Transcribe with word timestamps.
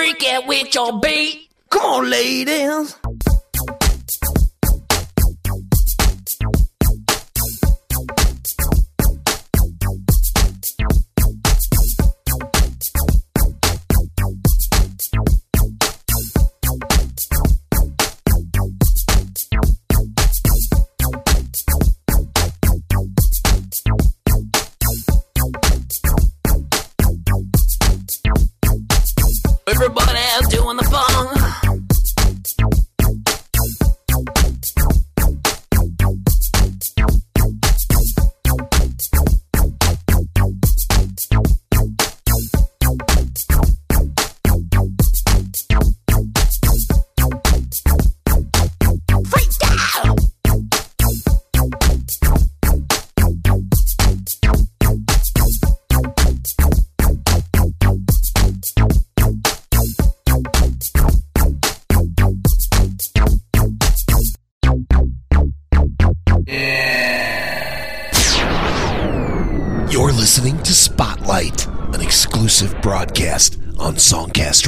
Get 0.00 0.44
freaky 0.44 0.46
with 0.48 0.74
your 0.74 0.98
beat. 0.98 1.50
Come 1.68 1.82
on, 1.82 2.10
ladies. 2.10 2.99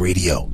SongcastRadio.com. 0.03 0.52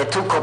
que 0.00 0.06
tú 0.06 0.39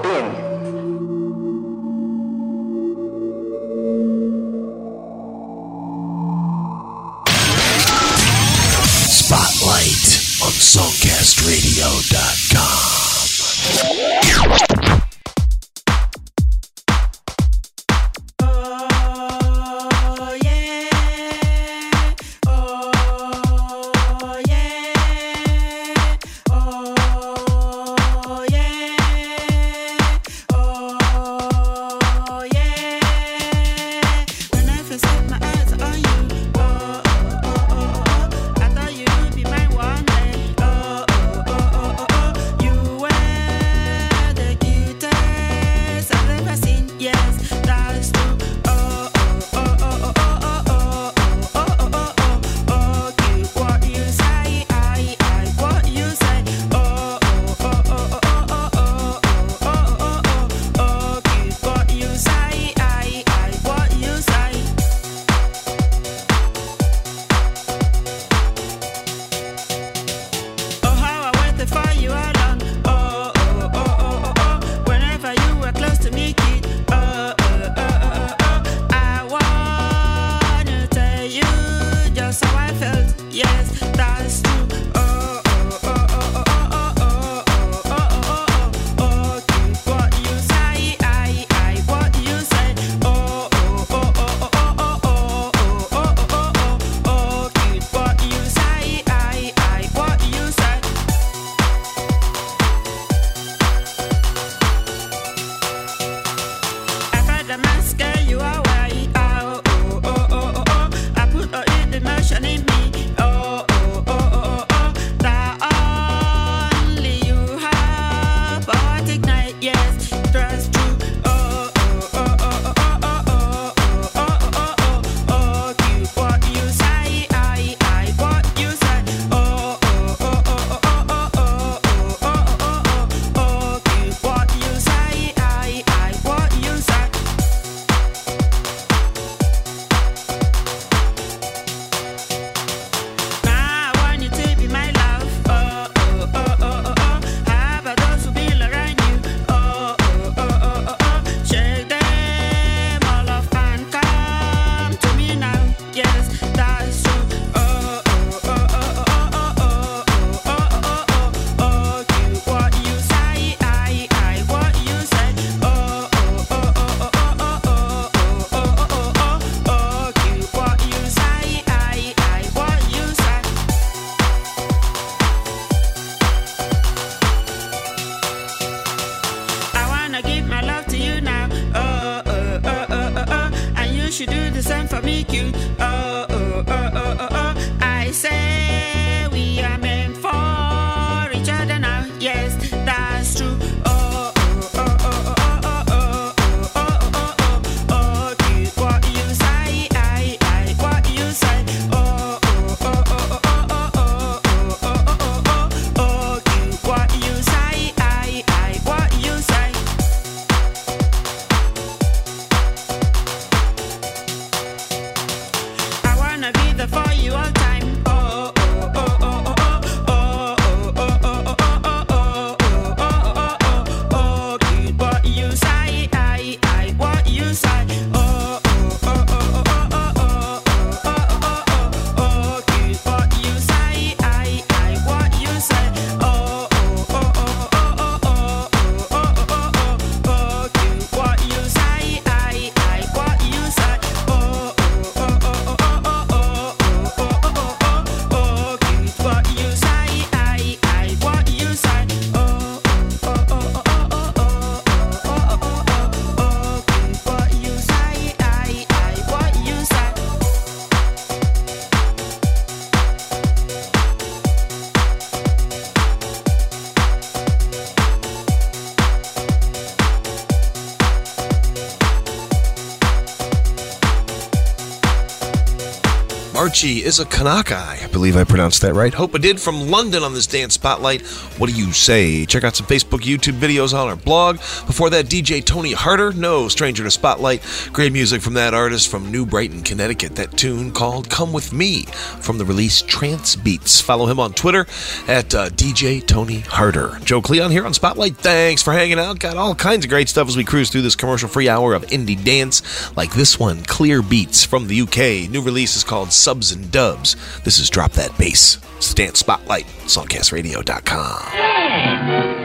She 276.77 277.03
is 277.03 277.19
a 277.19 277.25
Kanakai 277.25 278.06
believe 278.17 278.35
I 278.35 278.45
pronounced 278.45 278.81
that 278.81 278.95
right. 278.95 279.13
Hope 279.13 279.35
I 279.35 279.37
did. 279.37 279.61
From 279.61 279.91
London 279.91 280.23
on 280.23 280.33
this 280.33 280.47
dance 280.47 280.73
spotlight. 280.73 281.21
What 281.59 281.69
do 281.69 281.75
you 281.75 281.93
say? 281.93 282.47
Check 282.47 282.63
out 282.63 282.75
some 282.75 282.87
Facebook, 282.87 283.19
YouTube 283.19 283.59
videos 283.59 283.93
on 283.93 284.07
our 284.07 284.15
blog. 284.15 284.55
Before 284.87 285.11
that, 285.11 285.25
DJ 285.27 285.63
Tony 285.63 285.93
Harder, 285.93 286.33
no 286.33 286.67
stranger 286.67 287.03
to 287.03 287.11
spotlight. 287.11 287.61
Great 287.93 288.11
music 288.11 288.41
from 288.41 288.55
that 288.55 288.73
artist 288.73 289.09
from 289.09 289.31
New 289.31 289.45
Britain, 289.45 289.83
Connecticut. 289.83 290.35
That 290.35 290.57
tune 290.57 290.91
called 290.93 291.29
"Come 291.29 291.53
with 291.53 291.71
Me" 291.71 292.05
from 292.41 292.57
the 292.57 292.65
release 292.65 293.03
Trance 293.03 293.55
Beats. 293.55 294.01
Follow 294.01 294.25
him 294.25 294.39
on 294.39 294.53
Twitter 294.53 294.87
at 295.27 295.53
uh, 295.53 295.69
DJ 295.69 296.25
Tony 296.25 296.61
Harder. 296.61 297.19
Joe 297.23 297.43
Cleon 297.43 297.69
here 297.69 297.85
on 297.85 297.93
Spotlight. 297.93 298.37
Thanks 298.37 298.81
for 298.81 298.93
hanging 298.93 299.19
out. 299.19 299.37
Got 299.37 299.57
all 299.57 299.75
kinds 299.75 300.05
of 300.05 300.09
great 300.09 300.27
stuff 300.27 300.47
as 300.47 300.57
we 300.57 300.63
cruise 300.63 300.89
through 300.89 301.03
this 301.03 301.15
commercial-free 301.15 301.69
hour 301.69 301.93
of 301.93 302.03
indie 302.07 302.43
dance, 302.43 303.15
like 303.15 303.35
this 303.35 303.59
one, 303.59 303.83
Clear 303.83 304.23
Beats 304.23 304.65
from 304.65 304.87
the 304.87 305.01
UK. 305.01 305.51
New 305.51 305.61
release 305.61 305.95
is 305.95 306.03
called 306.03 306.33
Subs 306.33 306.71
and 306.71 306.91
Dubs. 306.91 307.35
This 307.63 307.77
is 307.77 307.91
Drop. 307.91 308.06
Drop 308.07 308.15
That 308.15 308.37
Bass. 308.37 308.77
stand 308.99 309.35
Spotlight, 309.35 309.85
songcastradio.com. 310.05 312.56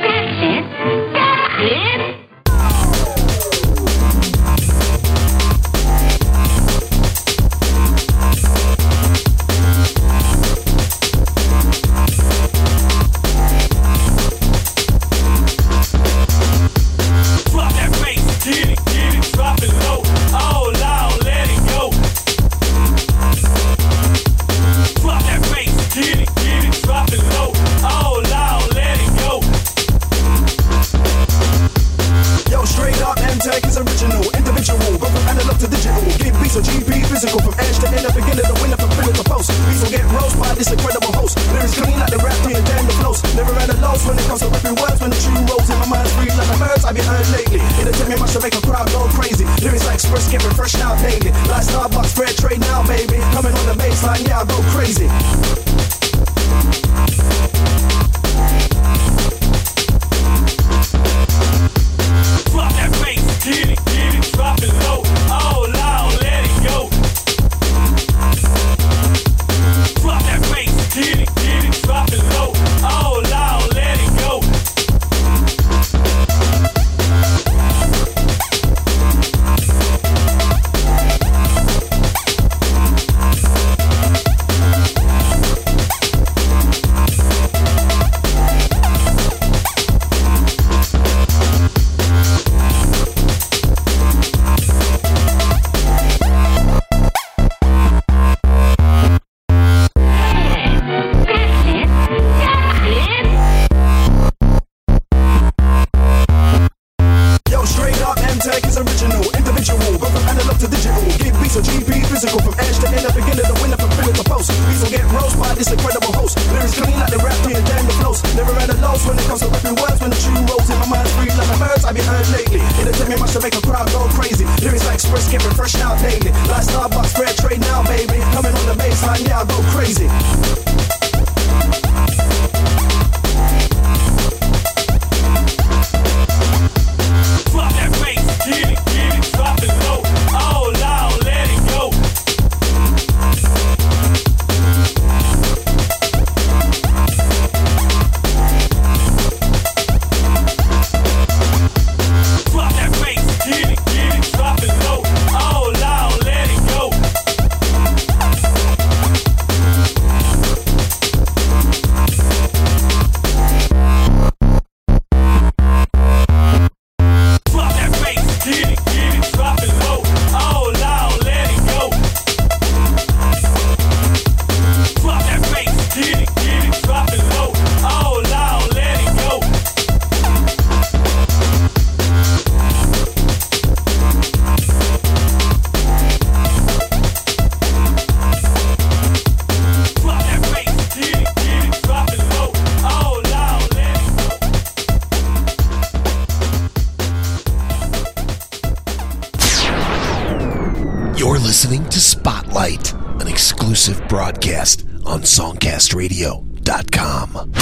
songcastradio.com. 205.33 207.62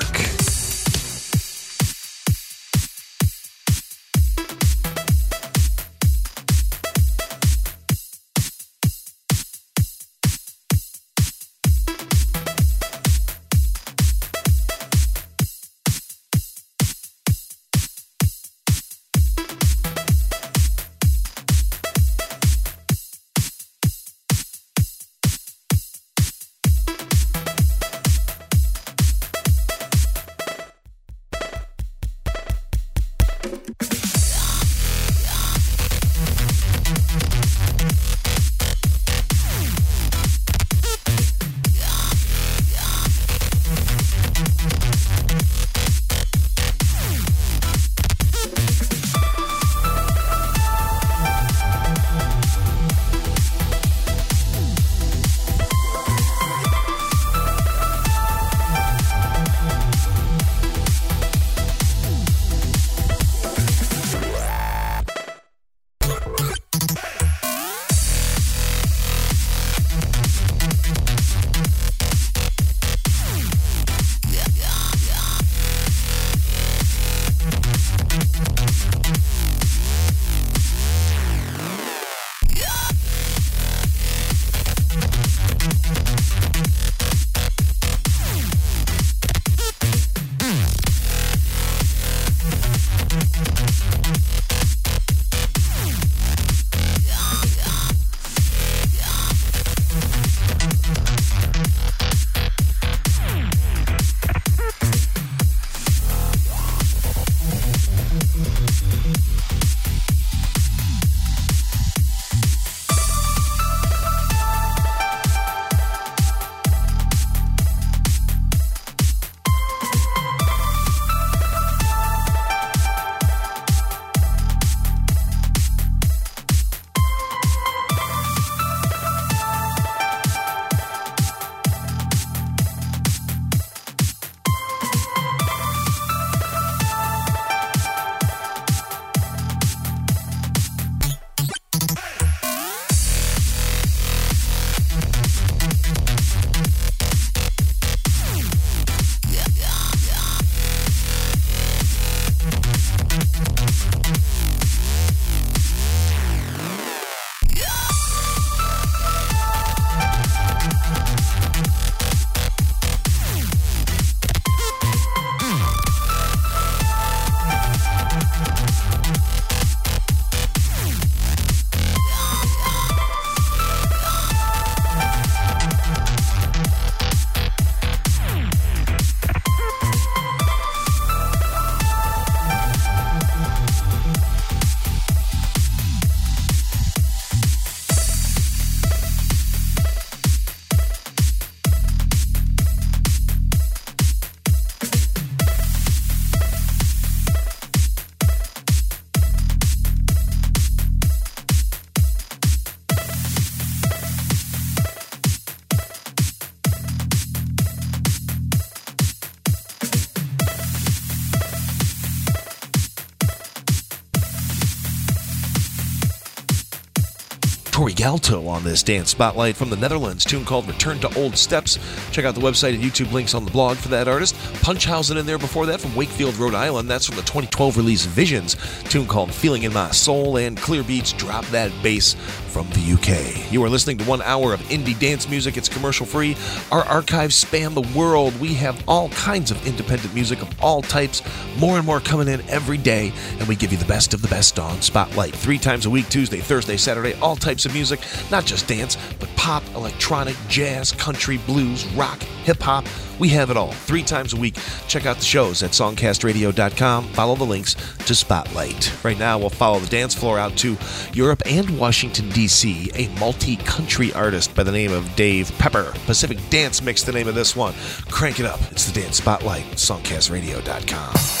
Galto 218.01 218.47
on 218.47 218.63
this 218.63 218.81
dance 218.81 219.11
spotlight 219.11 219.55
from 219.55 219.69
the 219.69 219.75
Netherlands, 219.75 220.25
tune 220.25 220.43
called 220.43 220.67
Return 220.67 220.97
to 221.01 221.19
Old 221.19 221.37
Steps. 221.37 221.77
Check 222.09 222.25
out 222.25 222.33
the 222.33 222.41
website 222.41 222.73
and 222.73 222.83
YouTube 222.83 223.11
links 223.11 223.35
on 223.35 223.45
the 223.45 223.51
blog 223.51 223.77
for 223.77 223.89
that 223.89 224.07
artist. 224.07 224.33
Punchhausen 224.63 225.17
in 225.17 225.27
there 225.27 225.37
before 225.37 225.67
that 225.67 225.79
from 225.79 225.95
Wakefield, 225.95 226.35
Rhode 226.37 226.55
Island. 226.55 226.89
That's 226.89 227.05
from 227.05 227.17
the 227.17 227.21
2012 227.21 227.77
release 227.77 228.05
Visions, 228.05 228.57
tune 228.85 229.05
called 229.05 229.31
Feeling 229.31 229.61
in 229.63 229.73
My 229.73 229.91
Soul, 229.91 230.37
and 230.37 230.57
Clear 230.57 230.81
Beats 230.81 231.13
Drop 231.13 231.45
That 231.49 231.71
Bass 231.83 232.15
from 232.51 232.67
the 232.71 232.93
UK. 232.93 233.51
You 233.53 233.63
are 233.63 233.69
listening 233.69 233.99
to 233.99 234.05
one 234.05 234.23
hour 234.23 234.51
of 234.51 234.61
indie 234.61 234.97
dance 234.97 235.29
music. 235.29 235.55
It's 235.55 235.69
commercial 235.69 236.07
free. 236.07 236.35
Our 236.71 236.83
archives 236.85 237.35
span 237.35 237.75
the 237.75 237.87
world. 237.95 238.37
We 238.39 238.55
have 238.55 238.83
all 238.87 239.09
kinds 239.09 239.51
of 239.51 239.67
independent 239.67 240.15
music 240.15 240.41
of 240.41 240.49
all 240.59 240.81
types, 240.81 241.21
more 241.57 241.77
and 241.77 241.85
more 241.85 241.99
coming 241.99 242.27
in 242.27 242.41
every 242.49 242.77
day, 242.77 243.11
and 243.39 243.47
we 243.47 243.55
give 243.55 243.71
you 243.71 243.77
the 243.77 243.85
best 243.85 244.13
of 244.13 244.21
the 244.21 244.27
best 244.27 244.59
on 244.59 244.81
Spotlight. 244.81 245.35
Three 245.35 245.57
times 245.57 245.85
a 245.85 245.89
week 245.89 246.09
Tuesday, 246.09 246.39
Thursday, 246.39 246.77
Saturday, 246.77 247.13
all 247.21 247.35
types 247.35 247.65
of 247.65 247.73
music, 247.73 247.99
not 248.29 248.45
just 248.45 248.67
dance, 248.67 248.97
but 249.19 249.29
pop, 249.35 249.63
electronic, 249.75 250.35
jazz, 250.47 250.91
country, 250.91 251.37
blues, 251.39 251.85
rock, 251.93 252.21
hip 252.43 252.61
hop. 252.61 252.85
We 253.19 253.29
have 253.29 253.51
it 253.51 253.57
all. 253.57 253.71
Three 253.71 254.01
times 254.01 254.33
a 254.33 254.37
week. 254.37 254.55
Check 254.87 255.05
out 255.05 255.17
the 255.17 255.23
shows 255.23 255.61
at 255.61 255.71
songcastradio.com. 255.71 257.07
Follow 257.09 257.35
the 257.35 257.43
links 257.43 257.75
to 258.07 258.15
Spotlight. 258.15 258.91
Right 259.03 259.19
now, 259.19 259.37
we'll 259.37 259.51
follow 259.51 259.79
the 259.79 259.87
dance 259.87 260.15
floor 260.15 260.39
out 260.39 260.57
to 260.57 260.75
Europe 261.13 261.43
and 261.45 261.77
Washington, 261.77 262.29
D.C., 262.29 262.89
a 262.95 263.07
multi 263.19 263.57
country 263.57 264.11
artist 264.13 264.55
by 264.55 264.63
the 264.63 264.71
name 264.71 264.91
of 264.91 265.15
Dave 265.15 265.51
Pepper. 265.59 265.93
Pacific 266.07 266.39
Dance 266.49 266.81
Mix, 266.81 267.03
the 267.03 267.11
name 267.11 267.27
of 267.27 267.35
this 267.35 267.55
one. 267.55 267.75
Crank 268.09 268.39
it 268.39 268.45
up. 268.47 268.59
It's 268.71 268.89
the 268.89 269.01
Dance 269.01 269.17
Spotlight, 269.17 269.65
songcastradio.com. 269.73 271.40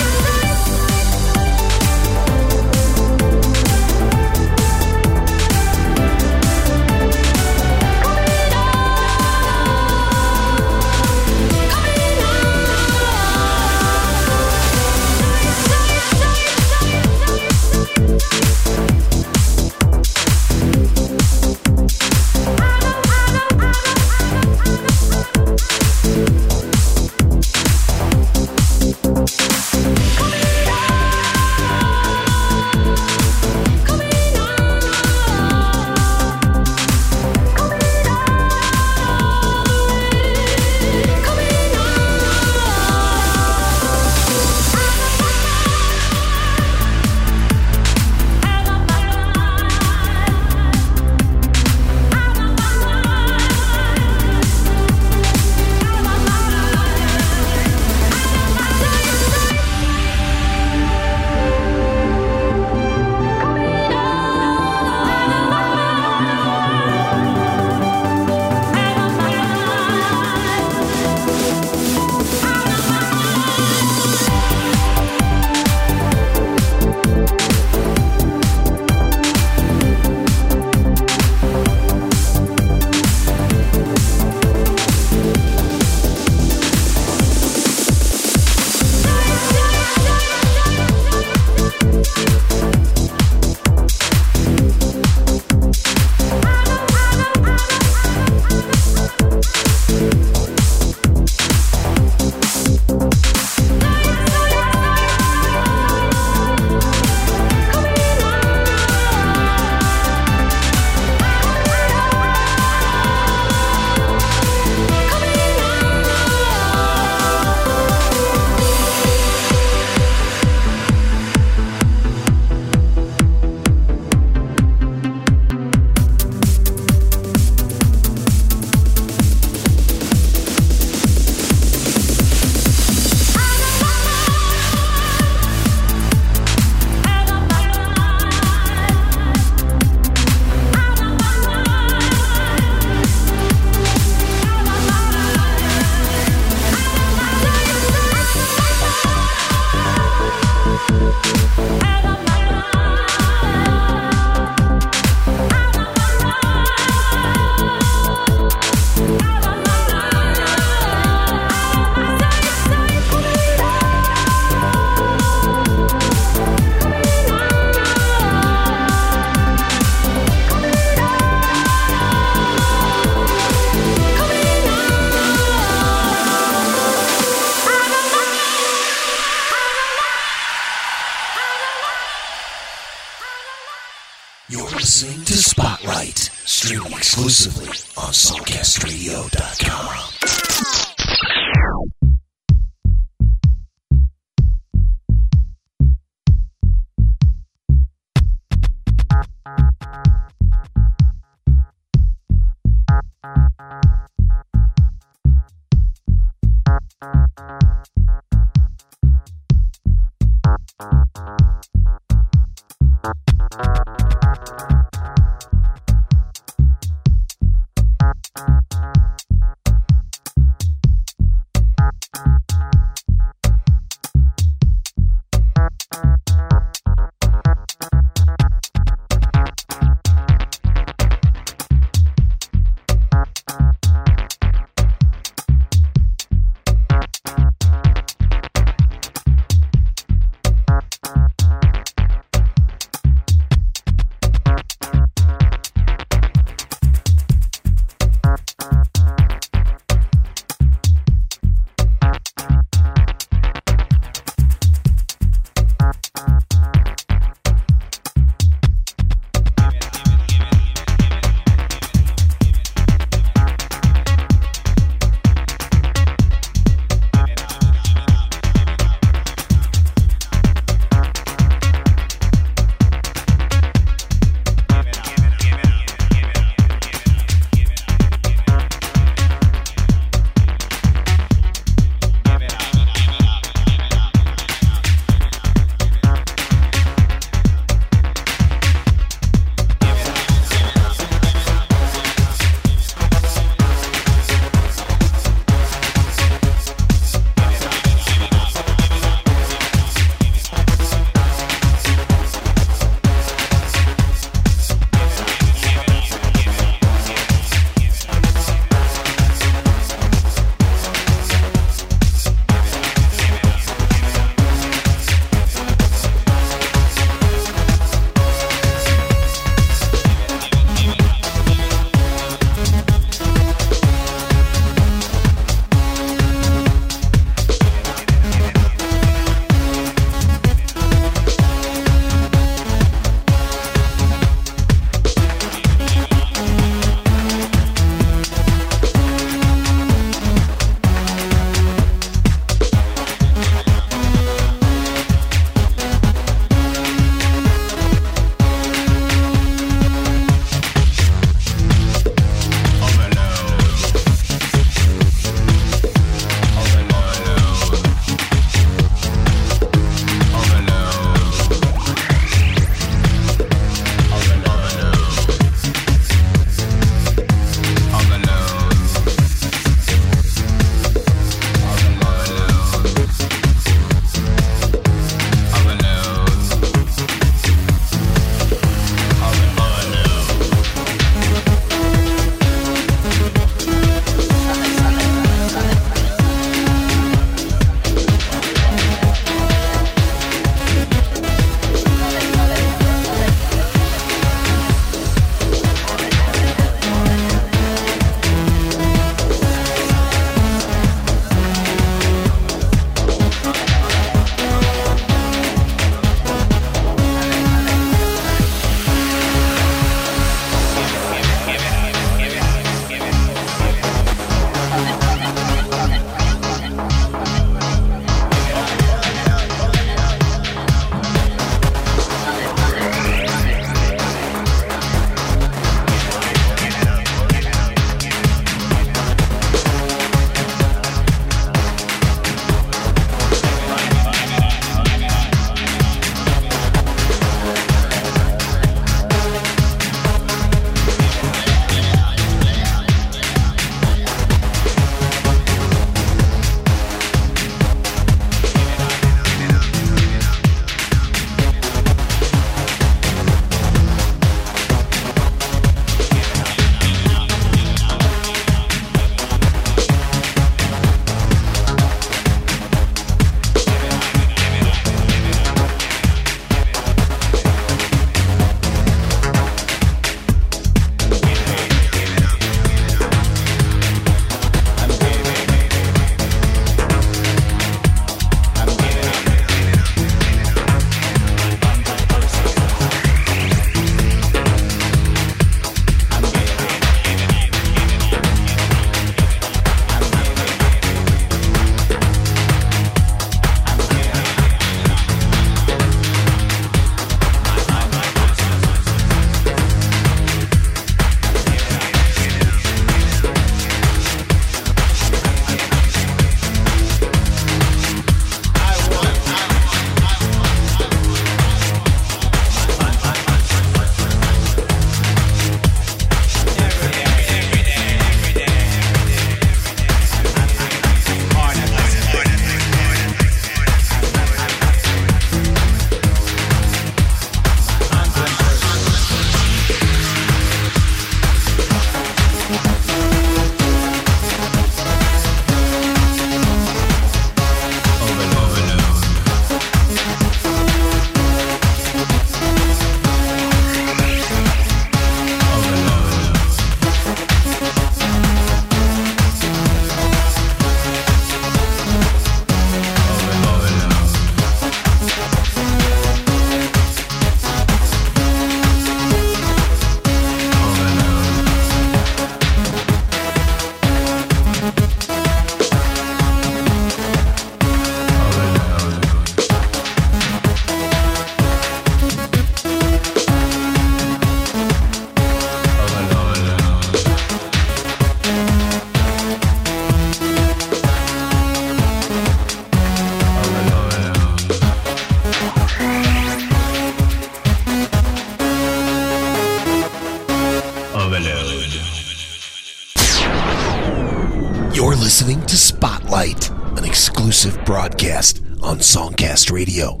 SongcastRadio.com. 599.51 600.00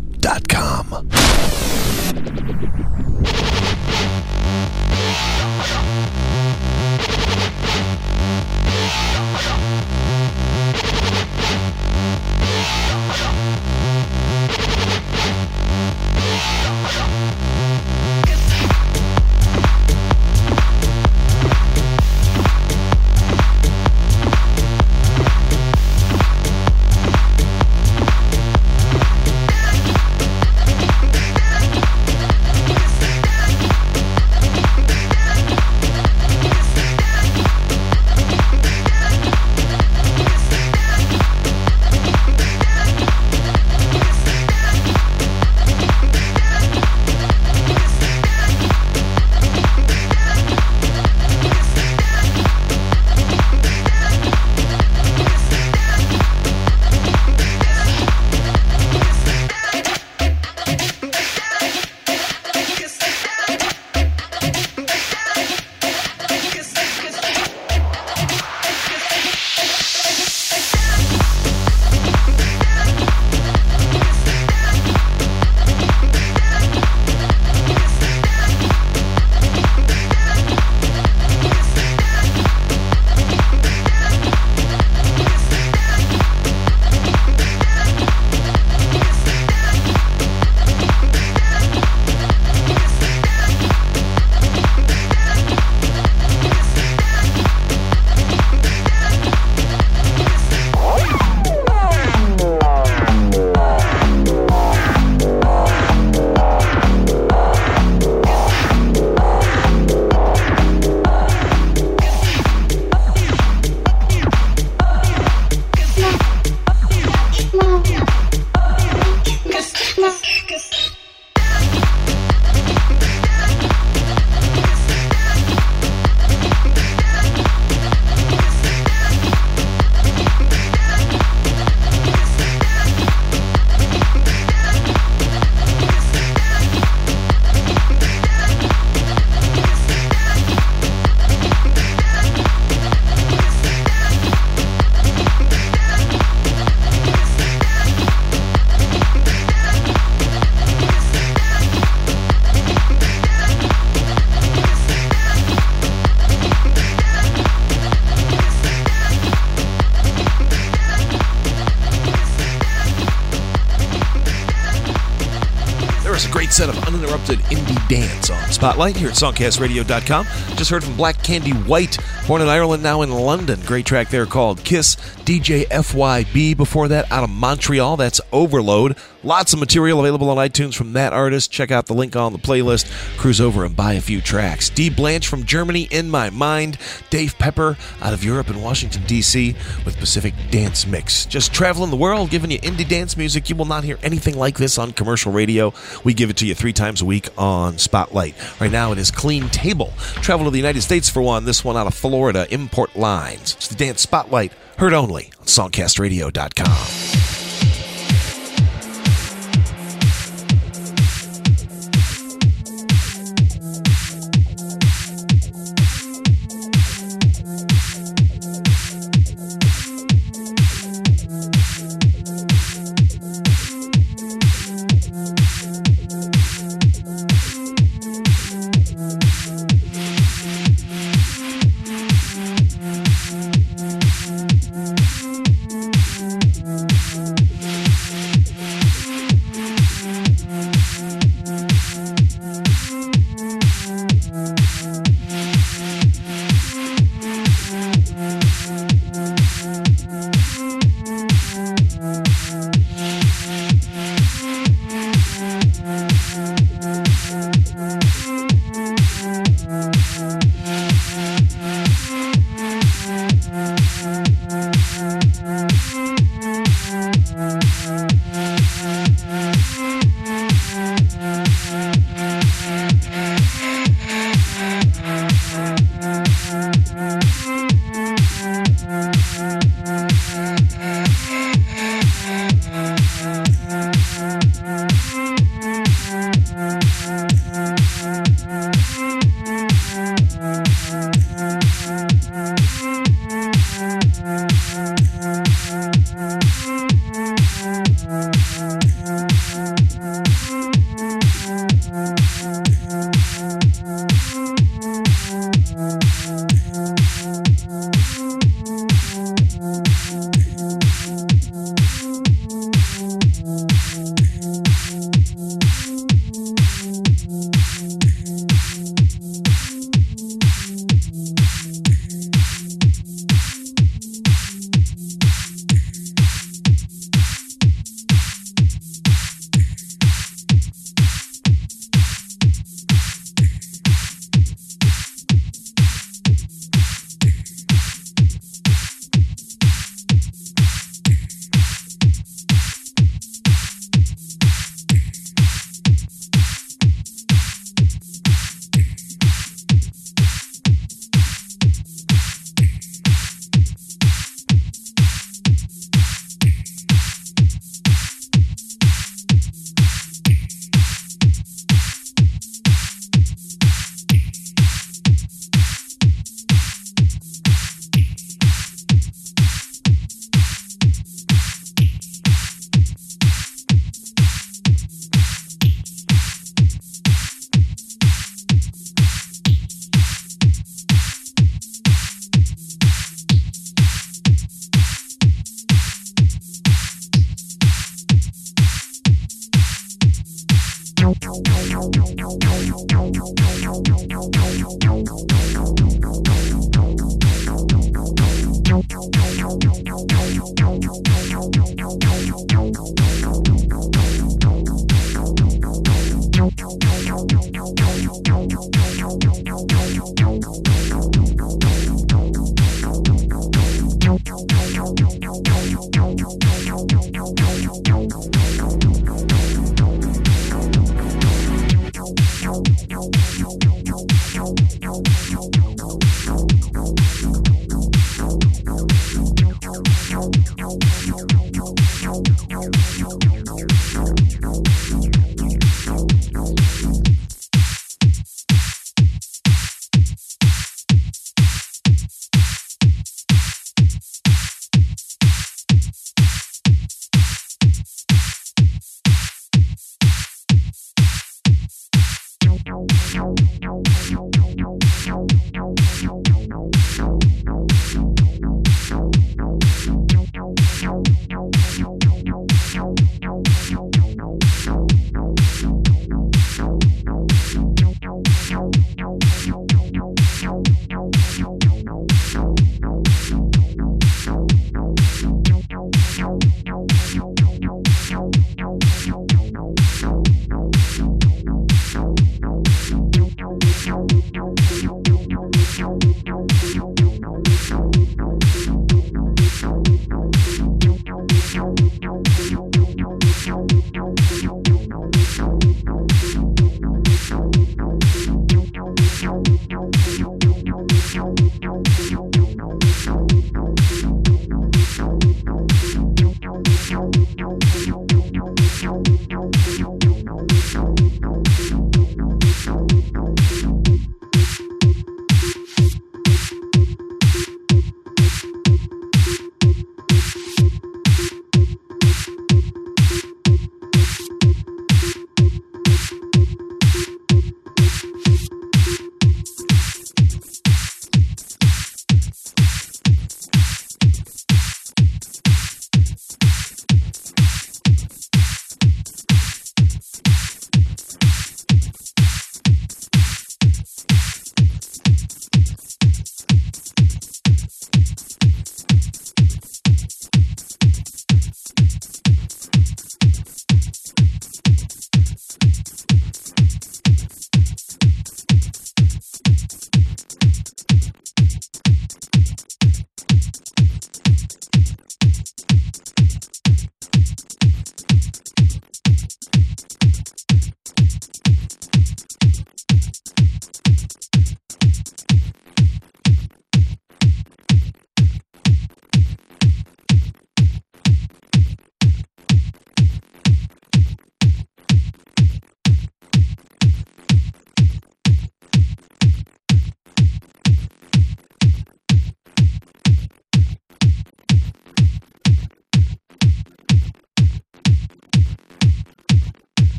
Spotlight 168.61 168.95
here 168.95 169.09
at 169.09 169.15
SongcastRadio.com. 169.15 170.27
Just 170.55 170.69
heard 170.69 170.83
from 170.83 170.95
Black 170.95 171.23
Candy 171.23 171.49
White, 171.49 171.97
born 172.27 172.43
in 172.43 172.47
Ireland, 172.47 172.83
now 172.83 173.01
in 173.01 173.09
London. 173.09 173.59
Great 173.65 173.87
track 173.87 174.11
there 174.11 174.27
called 174.27 174.63
Kiss. 174.63 174.97
DJ 175.31 175.65
FYB 175.67 176.57
before 176.57 176.89
that 176.89 177.09
out 177.09 177.23
of 177.23 177.29
Montreal. 177.29 177.95
That's 177.95 178.19
Overload. 178.33 178.97
Lots 179.23 179.53
of 179.53 179.59
material 179.59 180.01
available 180.01 180.29
on 180.29 180.35
iTunes 180.35 180.73
from 180.73 180.91
that 180.91 181.13
artist. 181.13 181.51
Check 181.51 181.71
out 181.71 181.85
the 181.85 181.93
link 181.93 182.17
on 182.17 182.33
the 182.33 182.39
playlist. 182.39 182.91
Cruise 183.17 183.39
over 183.39 183.63
and 183.63 183.73
buy 183.73 183.93
a 183.93 184.01
few 184.01 184.19
tracks. 184.19 184.69
D. 184.69 184.89
Blanche 184.89 185.27
from 185.29 185.45
Germany, 185.45 185.83
In 185.89 186.09
My 186.09 186.29
Mind. 186.31 186.77
Dave 187.09 187.37
Pepper 187.37 187.77
out 188.01 188.13
of 188.13 188.25
Europe 188.25 188.49
and 188.49 188.61
Washington, 188.61 189.03
D.C. 189.05 189.55
with 189.85 189.97
Pacific 189.99 190.33
Dance 190.49 190.85
Mix. 190.85 191.25
Just 191.27 191.53
traveling 191.53 191.91
the 191.91 191.95
world, 191.95 192.29
giving 192.29 192.51
you 192.51 192.59
indie 192.59 192.85
dance 192.85 193.15
music. 193.15 193.49
You 193.49 193.55
will 193.55 193.63
not 193.63 193.85
hear 193.85 193.99
anything 194.03 194.37
like 194.37 194.57
this 194.57 194.77
on 194.77 194.91
commercial 194.91 195.31
radio. 195.31 195.71
We 196.03 196.13
give 196.13 196.29
it 196.29 196.35
to 196.37 196.45
you 196.45 196.55
three 196.55 196.73
times 196.73 197.01
a 197.01 197.05
week 197.05 197.29
on 197.37 197.77
Spotlight. 197.77 198.35
Right 198.59 198.71
now 198.71 198.91
it 198.91 198.97
is 198.97 199.11
Clean 199.11 199.47
Table. 199.47 199.93
Travel 200.15 200.45
to 200.45 200.51
the 200.51 200.57
United 200.57 200.81
States 200.81 201.09
for 201.09 201.21
one. 201.21 201.45
This 201.45 201.63
one 201.63 201.77
out 201.77 201.87
of 201.87 201.93
Florida, 201.93 202.47
Import 202.49 202.97
Lines. 202.97 203.53
It's 203.53 203.69
the 203.69 203.75
Dance 203.75 204.01
Spotlight, 204.01 204.51
heard 204.81 204.93
only 204.93 205.31
on 205.39 205.45
SongcastRadio.com. 205.45 207.20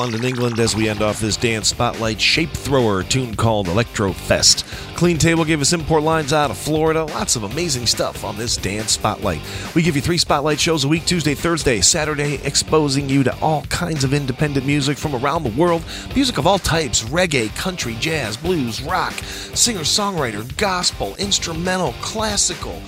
London, 0.00 0.24
England 0.24 0.58
as 0.58 0.74
we 0.74 0.88
end 0.88 1.02
off 1.02 1.20
this 1.20 1.36
dance 1.36 1.68
spotlight. 1.68 2.18
Shape 2.18 2.48
Thrower, 2.52 3.02
tune 3.02 3.34
called 3.34 3.68
Electro 3.68 4.14
Fest. 4.14 4.64
Clean 4.96 5.18
Table 5.18 5.44
gave 5.44 5.60
us 5.60 5.74
import 5.74 6.02
lines 6.02 6.32
out 6.32 6.50
of 6.50 6.56
Florida. 6.56 7.04
Lots 7.04 7.36
of 7.36 7.42
amazing 7.42 7.84
stuff 7.84 8.24
on 8.24 8.38
this 8.38 8.56
dance 8.56 8.92
spotlight. 8.92 9.42
We 9.74 9.82
give 9.82 9.96
you 9.96 10.00
three 10.00 10.16
spotlight 10.16 10.58
shows 10.58 10.84
a 10.84 10.88
week 10.88 11.04
Tuesday, 11.04 11.34
Thursday, 11.34 11.82
Saturday, 11.82 12.36
exposing 12.44 13.10
you 13.10 13.22
to 13.24 13.38
all 13.40 13.64
kinds 13.64 14.02
of 14.02 14.14
independent 14.14 14.64
music 14.64 14.96
from 14.96 15.14
around 15.14 15.42
the 15.42 15.50
world. 15.50 15.84
Music 16.14 16.38
of 16.38 16.46
all 16.46 16.58
types 16.58 17.02
reggae, 17.02 17.54
country, 17.54 17.94
jazz, 18.00 18.38
blues, 18.38 18.80
rock, 18.80 19.12
singer 19.12 19.80
songwriter, 19.80 20.56
gospel, 20.56 21.14
instrumental, 21.16 21.92
classical 22.00 22.80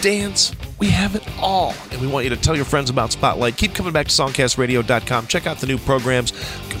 dance. 0.00 0.54
We 0.82 0.90
have 0.90 1.14
it 1.14 1.22
all. 1.38 1.74
And 1.92 2.00
we 2.00 2.08
want 2.08 2.24
you 2.24 2.30
to 2.30 2.36
tell 2.36 2.56
your 2.56 2.64
friends 2.64 2.90
about 2.90 3.12
Spotlight. 3.12 3.56
Keep 3.56 3.72
coming 3.72 3.92
back 3.92 4.08
to 4.08 4.12
songcastradio.com. 4.12 5.28
Check 5.28 5.46
out 5.46 5.58
the 5.58 5.68
new 5.68 5.78
programs. 5.78 6.32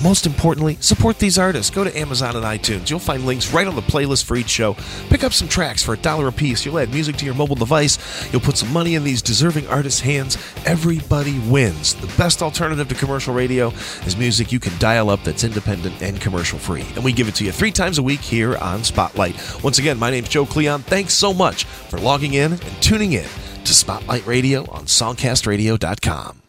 Most 0.02 0.26
importantly, 0.26 0.76
support 0.80 1.20
these 1.20 1.38
artists. 1.38 1.70
Go 1.70 1.84
to 1.84 1.96
Amazon 1.96 2.34
and 2.34 2.44
iTunes. 2.44 2.90
You'll 2.90 2.98
find 2.98 3.24
links 3.24 3.52
right 3.52 3.64
on 3.64 3.76
the 3.76 3.80
playlist 3.80 4.24
for 4.24 4.36
each 4.36 4.48
show. 4.48 4.74
Pick 5.08 5.22
up 5.22 5.32
some 5.32 5.46
tracks 5.46 5.84
for 5.84 5.94
a 5.94 5.96
dollar 5.96 6.26
a 6.26 6.32
piece. 6.32 6.66
You'll 6.66 6.80
add 6.80 6.90
music 6.90 7.14
to 7.18 7.24
your 7.24 7.36
mobile 7.36 7.54
device. 7.54 7.96
You'll 8.32 8.40
put 8.40 8.56
some 8.56 8.72
money 8.72 8.96
in 8.96 9.04
these 9.04 9.22
deserving 9.22 9.68
artists' 9.68 10.00
hands. 10.00 10.36
Everybody 10.66 11.38
wins. 11.48 11.94
The 11.94 12.12
best 12.18 12.42
alternative 12.42 12.88
to 12.88 12.96
commercial 12.96 13.32
radio 13.34 13.68
is 14.04 14.16
music 14.16 14.50
you 14.50 14.58
can 14.58 14.76
dial 14.78 15.10
up 15.10 15.22
that's 15.22 15.44
independent 15.44 16.02
and 16.02 16.20
commercial 16.20 16.58
free. 16.58 16.84
And 16.96 17.04
we 17.04 17.12
give 17.12 17.28
it 17.28 17.36
to 17.36 17.44
you 17.44 17.52
three 17.52 17.70
times 17.70 17.98
a 17.98 18.02
week 18.02 18.20
here 18.20 18.56
on 18.56 18.82
Spotlight. 18.82 19.36
Once 19.62 19.78
again, 19.78 19.96
my 19.96 20.10
name's 20.10 20.28
Joe 20.28 20.44
Cleon. 20.44 20.82
Thanks 20.82 21.14
so 21.14 21.32
much 21.32 21.66
for 21.66 22.00
logging 22.00 22.34
in 22.34 22.54
and 22.54 22.82
tuning 22.82 23.12
in 23.12 23.28
to 23.64 23.74
Spotlight 23.74 24.26
Radio 24.26 24.62
on 24.70 24.84
SongcastRadio.com. 24.86 26.41